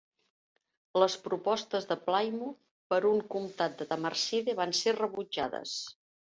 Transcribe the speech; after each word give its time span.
Les 1.03 1.17
propostes 1.25 1.85
de 1.91 1.97
Plymouth 2.07 2.57
per 2.95 3.01
un 3.11 3.21
comtat 3.37 3.79
de 3.83 3.89
Tamarside 3.95 4.59
van 4.65 4.77
ser 4.83 4.99
rebutjades. 5.05 5.79